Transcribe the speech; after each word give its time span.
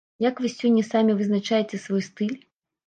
Як 0.29 0.39
вы 0.45 0.49
сёння 0.59 0.85
самі 0.91 1.17
вызначаеце 1.21 1.83
свой 1.87 2.03
стыль? 2.11 2.39